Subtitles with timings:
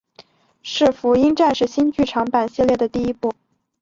[0.63, 3.31] 是福音战士新剧场版系列的第一部。